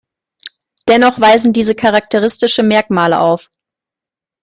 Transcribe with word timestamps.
Dennoch 0.87 1.19
weisen 1.21 1.53
diese 1.53 1.75
charakteristische 1.75 2.63
Merkmale 2.63 3.19
auf. 3.19 3.51